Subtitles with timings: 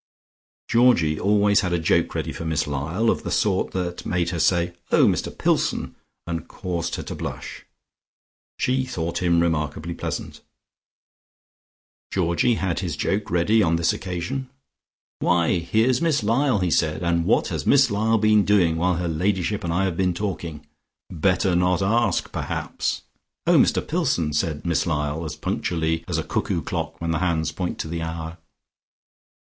[0.67, 4.39] Georgie always had a joke ready for Miss Lyall, of the sort that made her
[4.39, 7.65] say, "Oh, Mr Pillson!" and caused her to blush.
[8.57, 10.41] She thought him remarkably pleasant.
[12.11, 14.49] Georgie had his joke ready on this occasion.
[15.19, 17.03] "Why, here's Miss Lyall!" he said.
[17.03, 20.65] "And what has Miss Lyall been doing while her ladyship and I have been talking?
[21.11, 23.03] Better not ask, perhaps."
[23.45, 27.51] "Oh, Mr Pillson!" said Miss Lyall, as punctually as a cuckoo clock when the hands
[27.51, 28.39] point to the hour.